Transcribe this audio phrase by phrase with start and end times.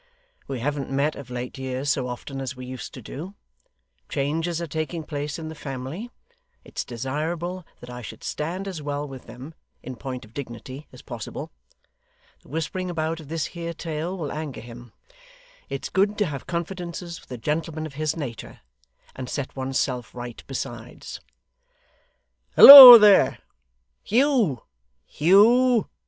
[0.47, 3.35] 'We haven't met of late years so often as we used to do
[4.09, 6.09] changes are taking place in the family
[6.63, 9.53] it's desirable that I should stand as well with them,
[9.83, 11.51] in point of dignity, as possible
[12.41, 14.91] the whispering about of this here tale will anger him
[15.69, 18.61] it's good to have confidences with a gentleman of his natur',
[19.15, 21.19] and set one's self right besides.
[22.55, 23.37] Halloa there!
[24.01, 24.63] Hugh
[25.05, 25.87] Hugh.